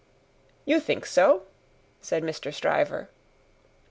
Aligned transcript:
"You 0.65 0.79
think 0.79 1.05
so?" 1.05 1.43
said 2.01 2.23
Mr. 2.23 2.51
Stryver. 2.51 3.09